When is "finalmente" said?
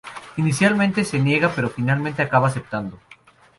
1.69-2.23